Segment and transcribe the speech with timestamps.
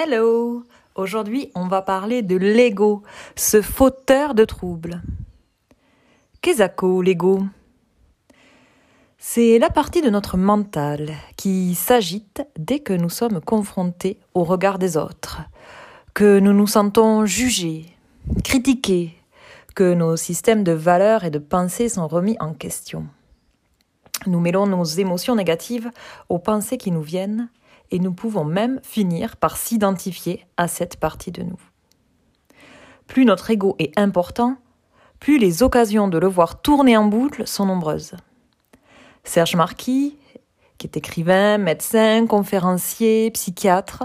[0.00, 0.62] Hello
[0.94, 3.02] Aujourd'hui, on va parler de l'ego,
[3.34, 5.02] ce fauteur de troubles.
[6.40, 7.42] Qu'est-ce que l'ego
[9.18, 14.78] C'est la partie de notre mental qui s'agite dès que nous sommes confrontés au regard
[14.78, 15.40] des autres,
[16.14, 17.86] que nous nous sentons jugés,
[18.44, 19.16] critiqués,
[19.74, 23.04] que nos systèmes de valeurs et de pensée sont remis en question.
[24.28, 25.90] Nous mêlons nos émotions négatives
[26.28, 27.48] aux pensées qui nous viennent
[27.90, 31.60] et nous pouvons même finir par s'identifier à cette partie de nous.
[33.06, 34.56] Plus notre ego est important,
[35.20, 38.14] plus les occasions de le voir tourner en boucle sont nombreuses.
[39.24, 40.16] Serge Marquis,
[40.76, 44.04] qui est écrivain, médecin, conférencier, psychiatre,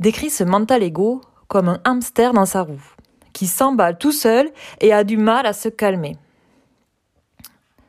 [0.00, 2.82] décrit ce mental ego comme un hamster dans sa roue,
[3.32, 6.16] qui s'emballe tout seul et a du mal à se calmer.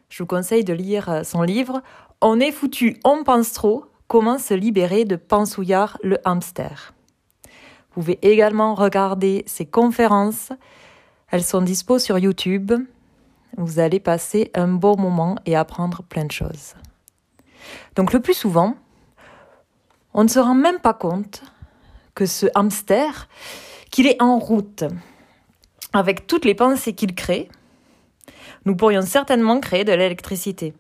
[0.09, 1.81] Je vous conseille de lire son livre
[2.21, 6.95] On est foutu, on pense trop Comment se libérer de Pansouillard le hamster.
[7.43, 10.51] Vous pouvez également regarder ses conférences.
[11.29, 12.71] Elles sont dispo sur YouTube.
[13.55, 16.73] Vous allez passer un bon moment et apprendre plein de choses.
[17.95, 18.77] Donc le plus souvent,
[20.16, 21.44] on ne se rend même pas compte
[22.16, 23.29] que ce hamster,
[23.91, 24.85] qu'il est en route.
[25.94, 27.47] Avec toutes les pensées qu'il crée,
[28.66, 30.73] nous pourrions certainement créer de l'électricité.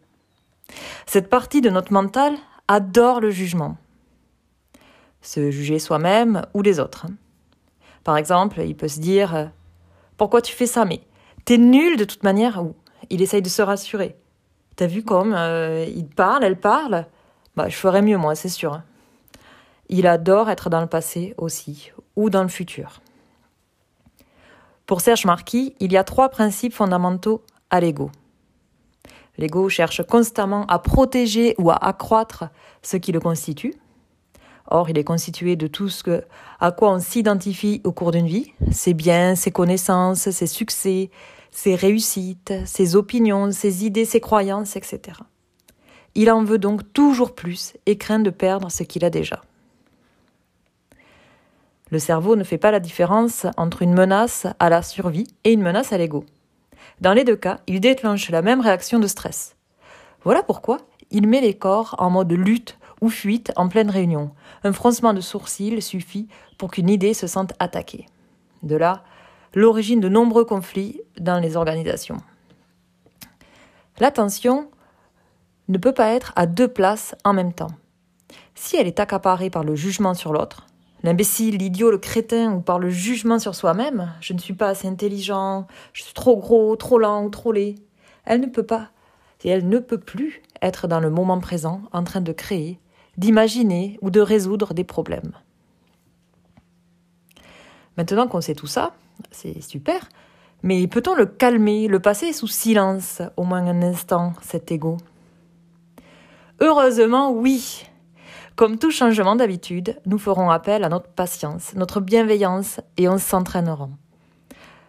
[1.05, 2.35] Cette partie de notre mental
[2.69, 3.75] adore le jugement.
[5.21, 7.07] Se juger soi-même ou les autres.
[8.05, 9.51] Par exemple, il peut se dire
[10.15, 11.01] Pourquoi tu fais ça Mais
[11.43, 12.63] t'es nul de toute manière?
[12.63, 12.75] Ou
[13.09, 14.15] il essaye de se rassurer.
[14.77, 17.05] T'as vu comme euh, il parle, elle parle?
[17.55, 18.81] Bah, je ferais mieux, moi, c'est sûr.
[19.89, 23.01] Il adore être dans le passé aussi, ou dans le futur.
[24.85, 28.11] Pour Serge Marquis, il y a trois principes fondamentaux à l'ego.
[29.39, 32.49] L'ego cherche constamment à protéger ou à accroître
[32.81, 33.73] ce qui le constitue.
[34.67, 36.23] Or, il est constitué de tout ce
[36.59, 41.09] à quoi on s'identifie au cours d'une vie, ses biens, ses connaissances, ses succès,
[41.51, 45.17] ses réussites, ses opinions, ses idées, ses croyances, etc.
[46.15, 49.41] Il en veut donc toujours plus et craint de perdre ce qu'il a déjà.
[51.91, 55.61] Le cerveau ne fait pas la différence entre une menace à la survie et une
[55.61, 56.25] menace à l'ego.
[57.01, 59.55] Dans les deux cas, il déclenche la même réaction de stress.
[60.23, 60.77] Voilà pourquoi
[61.11, 64.31] il met les corps en mode lutte ou fuite en pleine réunion.
[64.63, 66.27] Un froncement de sourcils suffit
[66.57, 68.05] pour qu'une idée se sente attaquée.
[68.63, 69.03] De là,
[69.53, 72.17] l'origine de nombreux conflits dans les organisations.
[73.99, 74.69] L'attention
[75.69, 77.71] ne peut pas être à deux places en même temps.
[78.55, 80.67] Si elle est accaparée par le jugement sur l'autre,
[81.03, 84.87] l'imbécile, l'idiot, le crétin ou par le jugement sur soi-même, je ne suis pas assez
[84.87, 87.75] intelligent, je suis trop gros, trop lent ou trop laid,
[88.25, 88.89] elle ne peut pas
[89.43, 92.79] et elle ne peut plus être dans le moment présent en train de créer,
[93.17, 95.31] d'imaginer ou de résoudre des problèmes.
[97.97, 98.93] Maintenant qu'on sait tout ça,
[99.31, 100.09] c'est super,
[100.63, 104.97] mais peut-on le calmer, le passer sous silence au moins un instant, cet ego?
[106.59, 107.88] Heureusement, oui.
[108.59, 113.87] Comme tout changement d'habitude, nous ferons appel à notre patience, notre bienveillance et on s'entraînera.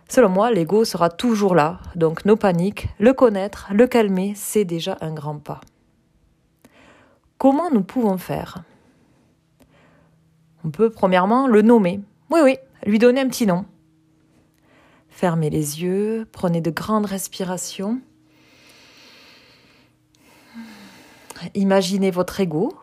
[0.08, 4.98] Selon moi, l'ego sera toujours là, donc nos paniques, le connaître, le calmer, c'est déjà
[5.00, 5.60] un grand pas.
[7.38, 8.64] Comment nous pouvons faire?
[10.64, 12.00] On peut premièrement le nommer.
[12.28, 13.66] Oui, oui, lui donner un petit nom.
[15.10, 18.00] Fermez les yeux, prenez de grandes respirations.
[21.54, 22.74] Imaginez votre ego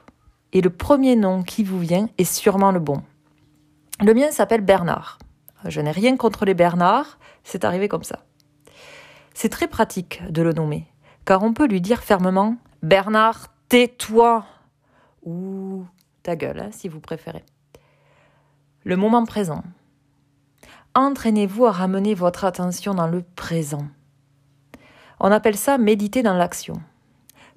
[0.53, 3.01] et le premier nom qui vous vient est sûrement le bon.
[4.01, 5.17] Le mien s'appelle Bernard.
[5.65, 8.19] Je n'ai rien contre les Bernards, c'est arrivé comme ça.
[9.33, 10.87] C'est très pratique de le nommer,
[11.25, 14.45] car on peut lui dire fermement Bernard, tais-toi
[15.23, 15.85] ou
[16.23, 17.43] ta gueule, hein, si vous préférez.
[18.83, 19.63] Le moment présent.
[20.95, 23.87] Entraînez-vous à ramener votre attention dans le présent.
[25.19, 26.81] On appelle ça méditer dans l'action.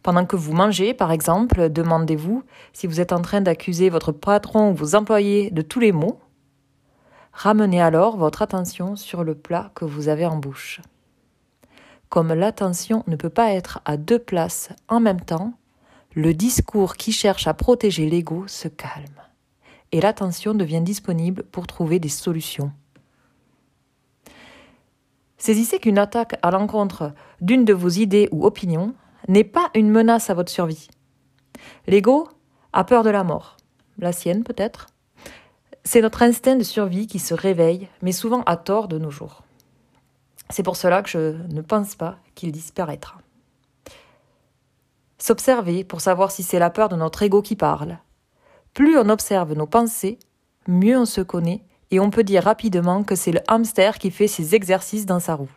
[0.03, 2.43] Pendant que vous mangez, par exemple, demandez-vous
[2.73, 6.21] si vous êtes en train d'accuser votre patron ou vos employés de tous les maux,
[7.33, 10.81] Ramenez alors votre attention sur le plat que vous avez en bouche.
[12.09, 15.55] Comme l'attention ne peut pas être à deux places en même temps,
[16.15, 19.23] le discours qui cherche à protéger l'ego se calme
[19.93, 22.73] et l'attention devient disponible pour trouver des solutions.
[25.39, 28.95] Saisissez qu'une attaque à l'encontre d'une de vos idées ou opinions
[29.31, 30.89] n'est pas une menace à votre survie.
[31.87, 32.29] L'ego
[32.73, 33.57] a peur de la mort,
[33.99, 34.89] la sienne peut-être,
[35.85, 39.43] c'est notre instinct de survie qui se réveille, mais souvent à tort de nos jours.
[40.51, 43.19] C'est pour cela que je ne pense pas qu'il disparaîtra.
[45.19, 47.99] S'observer pour savoir si c'est la peur de notre ego qui parle.
[48.75, 50.19] Plus on observe nos pensées,
[50.67, 54.29] mieux on se connaît et on peut dire rapidement que c'est le hamster qui fait
[54.29, 55.51] ses exercices dans sa roue.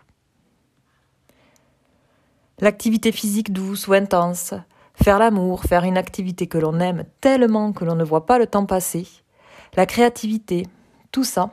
[2.63, 4.53] L'activité physique douce ou intense,
[4.93, 8.47] faire l'amour, faire une activité que l'on aime tellement que l'on ne voit pas le
[8.47, 9.05] temps passer,
[9.75, 10.65] la créativité,
[11.11, 11.51] tout ça,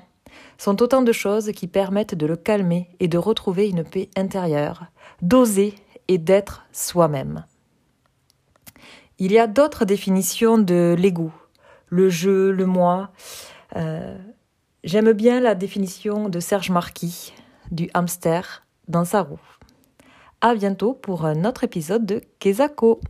[0.57, 4.85] sont autant de choses qui permettent de le calmer et de retrouver une paix intérieure,
[5.21, 5.75] d'oser
[6.07, 7.45] et d'être soi-même.
[9.19, 11.33] Il y a d'autres définitions de l'ego,
[11.89, 13.11] le jeu, le moi.
[13.75, 14.17] Euh,
[14.85, 17.33] j'aime bien la définition de Serge Marquis
[17.73, 19.41] du hamster dans sa roue.
[20.43, 23.03] À bientôt pour un autre épisode de Kezako.